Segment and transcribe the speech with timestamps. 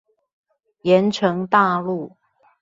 [0.81, 2.17] 鹽埕大路